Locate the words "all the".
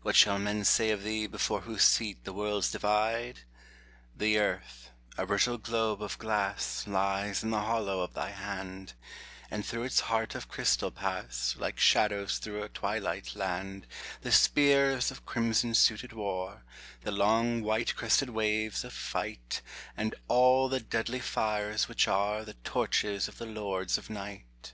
20.26-20.80